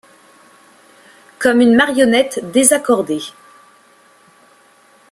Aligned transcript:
Comme 1.37 1.61
une 1.61 1.75
marionnette 1.75 2.39
désaccordée. 2.51 3.21